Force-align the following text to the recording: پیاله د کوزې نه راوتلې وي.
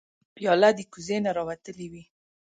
پیاله 0.35 0.69
د 0.77 0.79
کوزې 0.91 1.17
نه 1.25 1.31
راوتلې 1.37 1.87
وي. 1.91 2.03